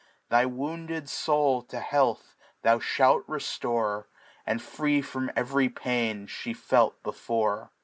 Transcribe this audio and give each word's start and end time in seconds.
Thy 0.29 0.47
wounded 0.47 1.07
Soul 1.07 1.61
to 1.65 1.79
Health 1.79 2.35
thou 2.63 2.79
fhalt 2.79 3.23
reftore. 3.27 4.05
And 4.47 4.59
free 4.59 4.99
from 4.99 5.29
ev'ry 5.35 5.69
Pain 5.69 6.27
ihe 6.47 6.57
felt 6.57 7.03
before. 7.03 7.69